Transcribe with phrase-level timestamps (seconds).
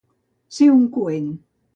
[0.55, 1.29] Ser un coent.